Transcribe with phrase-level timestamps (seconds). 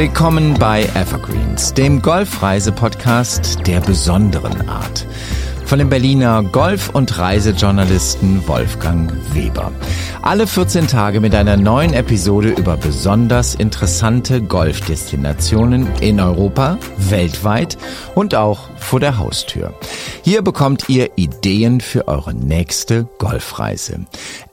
[0.00, 5.06] Willkommen bei Evergreens, dem Golfreise-Podcast der besonderen Art.
[5.66, 9.70] Von dem Berliner Golf- und Reisejournalisten Wolfgang Weber.
[10.22, 17.76] Alle 14 Tage mit einer neuen Episode über besonders interessante Golfdestinationen in Europa, weltweit
[18.14, 19.74] und auch vor der Haustür.
[20.24, 24.06] Hier bekommt ihr Ideen für eure nächste Golfreise.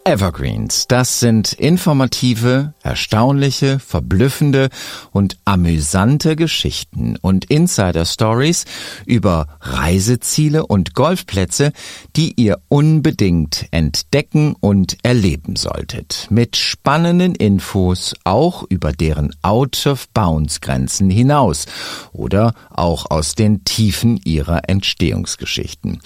[0.07, 4.69] Evergreens, das sind informative, erstaunliche, verblüffende
[5.11, 8.63] und amüsante Geschichten und Insider Stories
[9.05, 11.73] über Reiseziele und Golfplätze,
[12.15, 16.27] die ihr unbedingt entdecken und erleben solltet.
[16.29, 21.65] Mit spannenden Infos auch über deren Out-of-Bounds-Grenzen hinaus
[22.13, 25.99] oder auch aus den Tiefen ihrer Entstehungsgeschichten.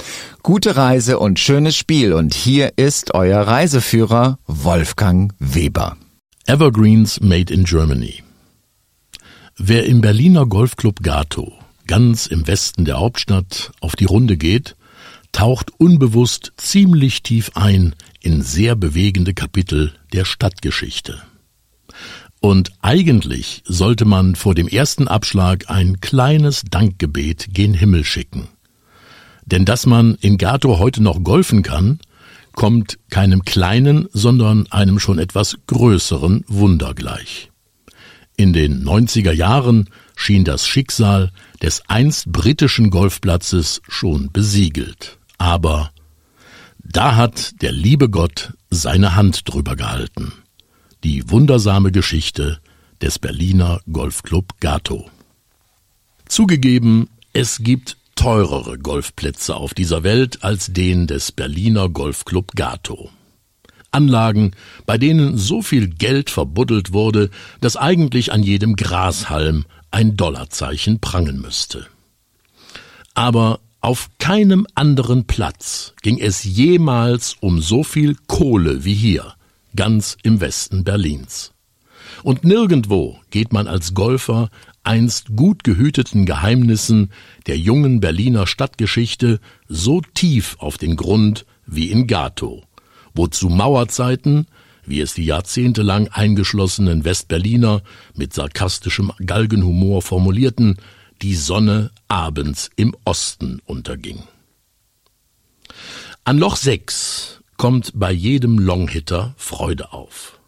[0.43, 5.97] Gute Reise und schönes Spiel und hier ist euer Reiseführer Wolfgang Weber.
[6.45, 8.23] Evergreens Made in Germany.
[9.57, 11.53] Wer im Berliner Golfclub Gato,
[11.87, 14.75] ganz im Westen der Hauptstadt, auf die Runde geht,
[15.31, 21.21] taucht unbewusst ziemlich tief ein in sehr bewegende Kapitel der Stadtgeschichte.
[22.41, 28.49] Und eigentlich sollte man vor dem ersten Abschlag ein kleines Dankgebet gen Himmel schicken.
[29.45, 31.99] Denn dass man in Gato heute noch golfen kann,
[32.53, 37.51] kommt keinem kleinen, sondern einem schon etwas größeren Wunder gleich.
[38.37, 45.19] In den 90er Jahren schien das Schicksal des einst britischen Golfplatzes schon besiegelt.
[45.37, 45.91] Aber
[46.79, 50.33] da hat der liebe Gott seine Hand drüber gehalten.
[51.03, 52.59] Die wundersame Geschichte
[53.01, 55.09] des Berliner Golfclub Gato.
[56.27, 63.09] Zugegeben, es gibt teurere Golfplätze auf dieser Welt als den des Berliner Golfclub Gato.
[63.89, 64.51] Anlagen,
[64.85, 67.31] bei denen so viel Geld verbuddelt wurde,
[67.61, 71.87] dass eigentlich an jedem Grashalm ein Dollarzeichen prangen müsste.
[73.15, 79.33] Aber auf keinem anderen Platz ging es jemals um so viel Kohle wie hier,
[79.75, 81.53] ganz im Westen Berlins.
[82.23, 84.49] Und nirgendwo geht man als Golfer
[84.83, 87.11] einst gut gehüteten Geheimnissen
[87.47, 92.63] der jungen Berliner Stadtgeschichte so tief auf den Grund wie in Gato,
[93.13, 94.47] wo zu Mauerzeiten,
[94.85, 97.83] wie es die jahrzehntelang eingeschlossenen Westberliner
[98.15, 100.77] mit sarkastischem Galgenhumor formulierten,
[101.21, 104.23] die Sonne abends im Osten unterging.
[106.23, 107.10] An Loch 6
[107.61, 110.39] kommt bei jedem Longhitter Freude auf.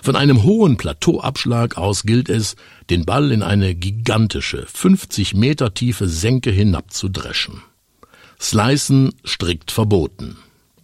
[0.00, 2.56] Von einem hohen Plateauabschlag aus gilt es,
[2.88, 7.60] den Ball in eine gigantische, 50 Meter tiefe Senke hinabzudreschen.
[8.40, 10.38] Slicen strikt verboten.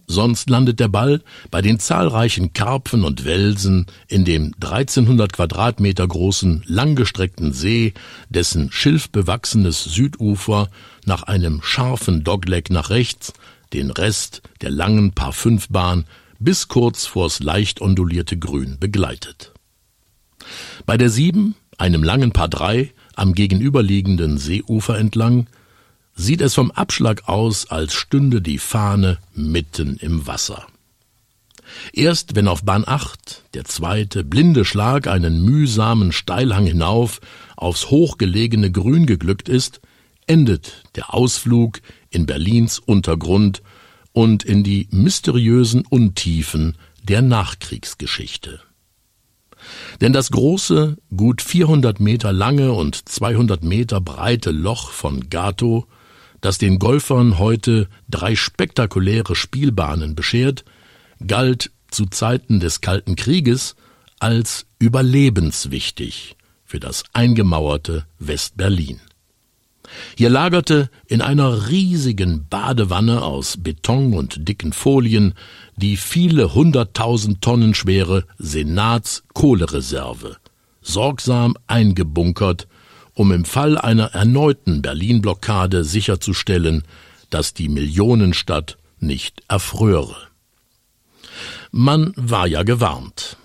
[0.05, 6.61] Sonst landet der Ball bei den zahlreichen Karpfen und Welsen in dem 1300 Quadratmeter großen,
[6.67, 7.95] langgestreckten See,
[8.29, 10.69] dessen schilfbewachsenes Südufer
[11.05, 13.33] nach einem scharfen Dogleg nach rechts
[13.73, 16.05] den Rest der langen Par 5 Bahn
[16.39, 19.53] bis kurz vors leicht ondulierte Grün begleitet.
[20.85, 25.47] Bei der Sieben, einem langen Paar drei, am gegenüberliegenden Seeufer entlang,
[26.15, 30.67] sieht es vom Abschlag aus, als stünde die Fahne mitten im Wasser.
[31.93, 37.21] Erst wenn auf Bahn 8 der zweite blinde Schlag einen mühsamen Steilhang hinauf
[37.55, 39.81] aufs hochgelegene Grün geglückt ist,
[40.29, 43.61] endet der Ausflug in Berlins Untergrund
[44.13, 48.61] und in die mysteriösen Untiefen der Nachkriegsgeschichte.
[50.01, 55.85] Denn das große, gut 400 Meter lange und 200 Meter breite Loch von Gato,
[56.41, 60.63] das den Golfern heute drei spektakuläre Spielbahnen beschert,
[61.25, 63.75] galt zu Zeiten des Kalten Krieges
[64.19, 69.01] als überlebenswichtig für das eingemauerte Westberlin.
[70.17, 75.33] Hier lagerte in einer riesigen Badewanne aus Beton und dicken Folien
[75.75, 80.37] die viele hunderttausend Tonnen schwere Senatskohlereserve,
[80.81, 82.67] sorgsam eingebunkert,
[83.13, 86.83] um im Fall einer erneuten Berlin-Blockade sicherzustellen,
[87.29, 90.15] dass die Millionenstadt nicht erfröre.
[91.71, 93.37] Man war ja gewarnt.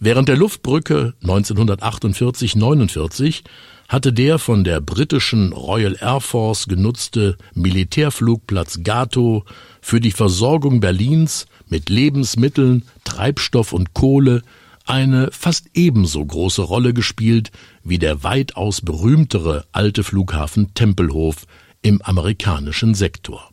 [0.00, 3.44] Während der Luftbrücke 1948-49
[3.88, 9.44] hatte der von der britischen Royal Air Force genutzte Militärflugplatz Gato
[9.80, 14.42] für die Versorgung Berlins mit Lebensmitteln, Treibstoff und Kohle
[14.84, 17.50] eine fast ebenso große Rolle gespielt
[17.82, 21.46] wie der weitaus berühmtere alte Flughafen Tempelhof
[21.82, 23.50] im amerikanischen Sektor.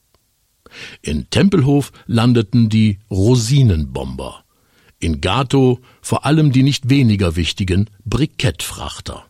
[1.01, 4.43] In Tempelhof landeten die Rosinenbomber,
[4.99, 9.25] in Gato vor allem die nicht weniger wichtigen Brikettfrachter.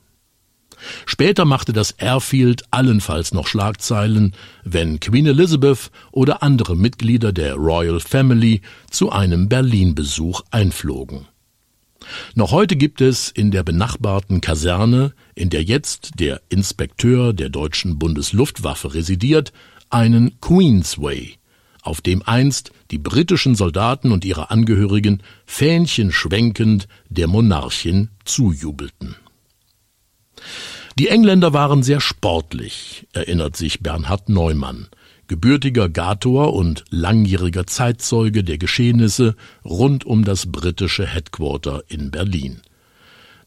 [1.05, 4.33] Später machte das Airfield allenfalls noch Schlagzeilen,
[4.63, 11.27] wenn Queen Elizabeth oder andere Mitglieder der Royal Family zu einem Berlin-Besuch einflogen.
[12.35, 17.97] Noch heute gibt es in der benachbarten Kaserne, in der jetzt der Inspekteur der deutschen
[17.97, 19.53] Bundesluftwaffe residiert,
[19.89, 21.35] einen Queensway,
[21.81, 29.15] auf dem einst die britischen Soldaten und ihre Angehörigen Fähnchen schwenkend der Monarchin zujubelten.
[30.97, 34.89] Die Engländer waren sehr sportlich, erinnert sich Bernhard Neumann,
[35.27, 39.35] gebürtiger Gator und langjähriger Zeitzeuge der Geschehnisse
[39.65, 42.61] rund um das britische Headquarter in Berlin.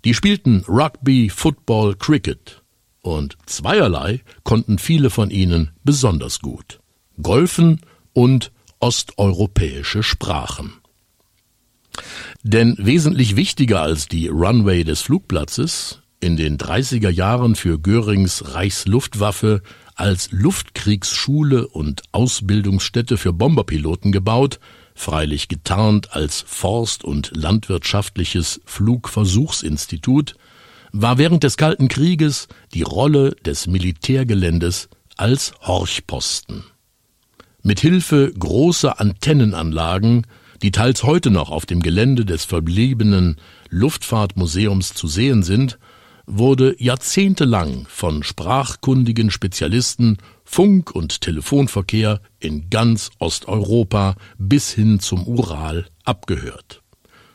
[0.05, 2.63] Die spielten Rugby, Football, Cricket
[3.03, 6.81] und zweierlei konnten viele von ihnen besonders gut.
[7.23, 7.81] Golfen
[8.13, 8.51] und
[8.81, 10.75] osteuropäische Sprachen.
[12.43, 19.63] Denn wesentlich wichtiger als die Runway des Flugplatzes in den 30er Jahren für Görings Reichsluftwaffe
[19.95, 24.59] als Luftkriegsschule und Ausbildungsstätte für Bomberpiloten gebaut,
[24.97, 30.35] freilich getarnt als Forst- und landwirtschaftliches Flugversuchsinstitut,
[30.91, 36.65] war während des Kalten Krieges die Rolle des Militärgeländes als Horchposten.
[37.63, 40.27] Mit Hilfe großer Antennenanlagen,
[40.61, 43.37] die teils heute noch auf dem Gelände des verbliebenen
[43.71, 45.79] Luftfahrtmuseums zu sehen sind,
[46.27, 55.87] wurde jahrzehntelang von sprachkundigen Spezialisten Funk- und Telefonverkehr in ganz Osteuropa bis hin zum Ural
[56.05, 56.83] abgehört.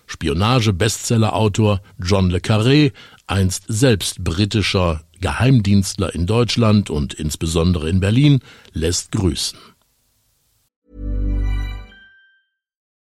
[0.07, 2.91] Spionage-Bestsellerautor John le Carré,
[3.27, 8.39] einst selbst britischer Geheimdienstler in Deutschland und insbesondere in Berlin,
[8.73, 9.57] lässt grüßen.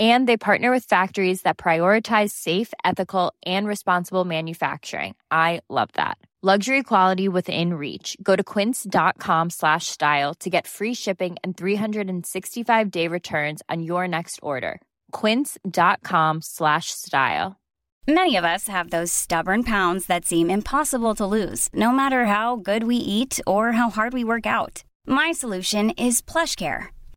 [0.00, 5.14] And they partner with factories that prioritize safe, ethical, and responsible manufacturing.
[5.30, 6.16] I love that.
[6.42, 8.16] Luxury quality within reach.
[8.22, 14.08] Go to quince.com slash style to get free shipping and 365 day returns on your
[14.08, 14.80] next order.
[15.12, 17.60] Quince.com slash style.
[18.08, 22.56] Many of us have those stubborn pounds that seem impossible to lose, no matter how
[22.56, 24.82] good we eat or how hard we work out.
[25.06, 26.88] My solution is PlushCare.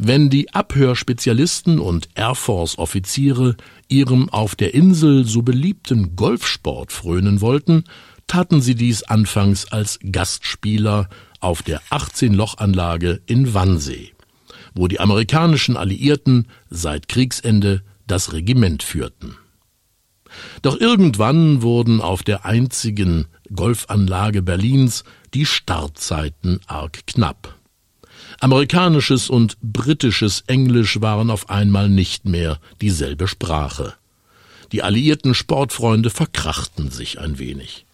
[0.00, 3.56] Wenn die Abhörspezialisten und Air Force-Offiziere
[3.88, 7.82] ihrem auf der Insel so beliebten Golfsport frönen wollten,
[8.28, 11.08] taten sie dies anfangs als Gastspieler
[11.40, 14.12] auf der 18-Loch-Anlage in Wannsee,
[14.72, 19.34] wo die amerikanischen Alliierten seit Kriegsende das Regiment führten.
[20.62, 25.02] Doch irgendwann wurden auf der einzigen Golfanlage Berlins
[25.34, 27.57] die Startzeiten arg knapp.
[28.40, 33.94] Amerikanisches und britisches Englisch waren auf einmal nicht mehr dieselbe Sprache.
[34.70, 37.84] Die alliierten Sportfreunde verkrachten sich ein wenig.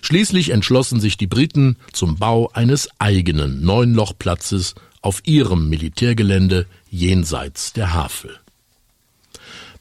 [0.00, 7.92] Schließlich entschlossen sich die Briten zum Bau eines eigenen Neunlochplatzes auf ihrem Militärgelände jenseits der
[7.92, 8.38] Havel.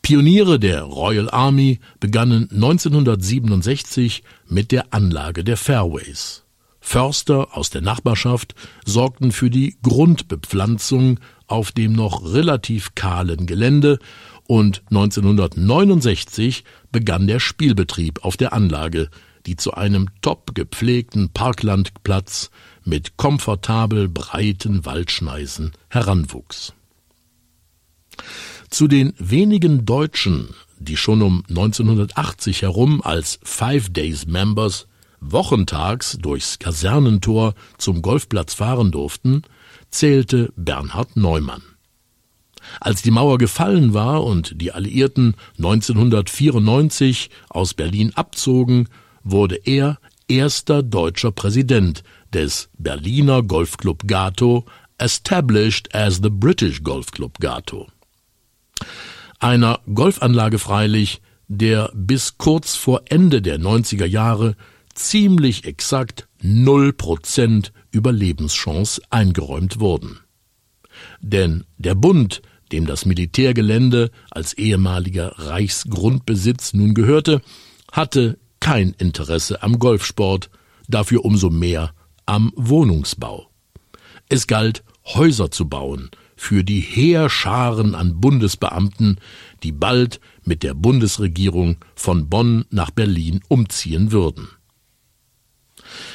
[0.01, 6.43] Pioniere der Royal Army begannen 1967 mit der Anlage der Fairways.
[6.79, 8.55] Förster aus der Nachbarschaft
[8.85, 13.99] sorgten für die Grundbepflanzung auf dem noch relativ kahlen Gelände
[14.47, 19.09] und 1969 begann der Spielbetrieb auf der Anlage,
[19.45, 22.49] die zu einem top gepflegten Parklandplatz
[22.83, 26.73] mit komfortabel breiten Waldschneisen heranwuchs.
[28.69, 34.87] Zu den wenigen Deutschen, die schon um 1980 herum als Five Days Members
[35.21, 39.43] wochentags durchs Kasernentor zum Golfplatz fahren durften,
[39.89, 41.63] zählte Bernhard Neumann.
[42.79, 48.89] Als die Mauer gefallen war und die Alliierten 1994 aus Berlin abzogen,
[49.23, 49.97] wurde er
[50.27, 54.65] erster deutscher Präsident des Berliner Golfclub Gato,
[54.97, 57.87] established as the British Golf Club Gato.
[59.39, 64.55] Einer Golfanlage freilich, der bis kurz vor Ende der 90er Jahre
[64.99, 70.19] ziemlich exakt null Prozent Überlebenschance eingeräumt wurden.
[71.21, 72.41] Denn der Bund,
[72.71, 77.41] dem das Militärgelände als ehemaliger Reichsgrundbesitz nun gehörte,
[77.91, 80.49] hatte kein Interesse am Golfsport,
[80.87, 81.93] dafür umso mehr
[82.25, 83.49] am Wohnungsbau.
[84.27, 89.19] Es galt, Häuser zu bauen für die Heerscharen an Bundesbeamten,
[89.63, 94.47] die bald mit der Bundesregierung von Bonn nach Berlin umziehen würden.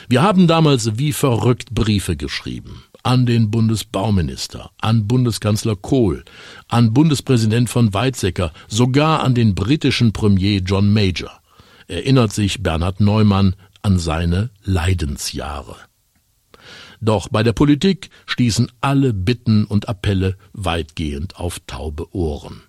[0.09, 6.25] Wir haben damals wie verrückt Briefe geschrieben an den Bundesbauminister, an Bundeskanzler Kohl,
[6.69, 11.31] an Bundespräsident von Weizsäcker, sogar an den britischen Premier John Major.
[11.87, 15.76] Erinnert sich Bernhard Neumann an seine Leidensjahre.
[17.03, 22.62] Doch bei der Politik stießen alle Bitten und Appelle weitgehend auf taube Ohren.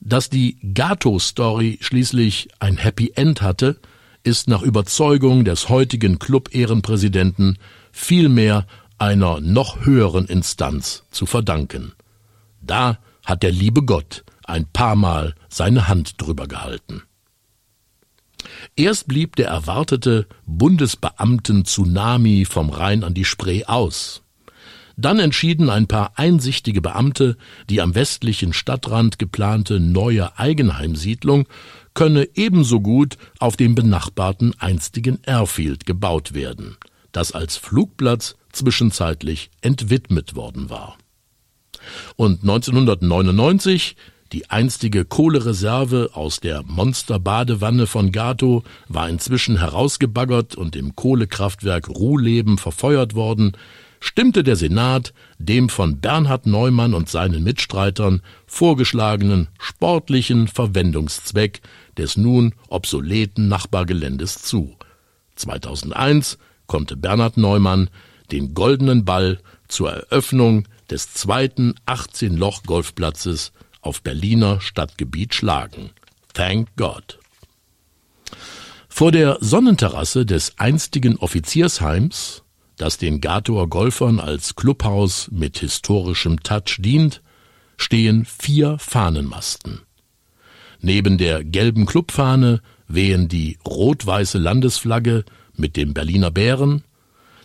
[0.00, 3.78] Dass die Gato-Story schließlich ein Happy End hatte,
[4.24, 7.58] ist nach Überzeugung des heutigen Club-Ehrenpräsidenten
[7.90, 8.66] vielmehr
[8.98, 11.92] einer noch höheren Instanz zu verdanken.
[12.60, 17.02] Da hat der liebe Gott ein paar Mal seine Hand drüber gehalten.
[18.76, 24.22] Erst blieb der erwartete Bundesbeamten-Tsunami vom Rhein an die Spree aus.
[24.96, 27.36] Dann entschieden ein paar einsichtige Beamte,
[27.70, 31.46] die am westlichen Stadtrand geplante neue Eigenheimsiedlung
[31.94, 36.76] könne ebenso gut auf dem benachbarten einstigen Airfield gebaut werden,
[37.12, 40.96] das als Flugplatz zwischenzeitlich entwidmet worden war.
[42.16, 43.96] Und 1999
[44.32, 52.56] die einstige Kohlereserve aus der Monsterbadewanne von Gato war inzwischen herausgebaggert und im Kohlekraftwerk Ruhleben
[52.56, 53.52] verfeuert worden,
[54.02, 61.60] stimmte der Senat dem von Bernhard Neumann und seinen Mitstreitern vorgeschlagenen sportlichen Verwendungszweck
[61.96, 64.76] des nun obsoleten Nachbargeländes zu.
[65.36, 67.90] 2001 konnte Bernhard Neumann
[68.32, 75.90] den goldenen Ball zur Eröffnung des zweiten 18-Loch-Golfplatzes auf Berliner Stadtgebiet schlagen.
[76.34, 77.20] Thank God.
[78.88, 82.42] Vor der Sonnenterrasse des einstigen Offiziersheims,
[82.76, 87.22] das den Gatower Golfern als Clubhaus mit historischem Touch dient,
[87.76, 89.80] stehen vier Fahnenmasten.
[90.80, 95.24] Neben der gelben Clubfahne wehen die rot-weiße Landesflagge
[95.56, 96.82] mit dem Berliner Bären,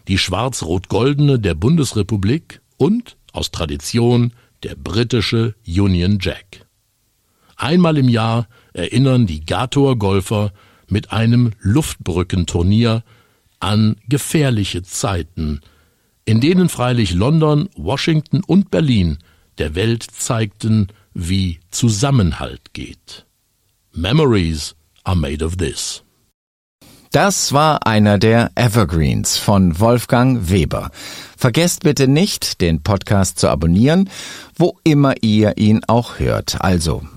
[0.07, 6.65] die schwarz-rot-goldene der Bundesrepublik und, aus Tradition, der britische Union Jack.
[7.55, 10.51] Einmal im Jahr erinnern die Gatower Golfer
[10.87, 13.03] mit einem Luftbrückenturnier
[13.59, 15.61] an gefährliche Zeiten,
[16.25, 19.17] in denen freilich London, Washington und Berlin
[19.57, 23.25] der Welt zeigten, wie Zusammenhalt geht.
[23.93, 26.03] Memories are made of this.
[27.11, 30.91] Das war einer der Evergreens von Wolfgang Weber.
[31.37, 34.09] Vergesst bitte nicht, den Podcast zu abonnieren,
[34.55, 36.61] wo immer ihr ihn auch hört.
[36.61, 37.03] Also